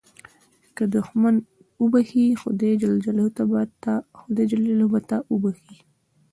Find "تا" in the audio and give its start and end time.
5.09-5.17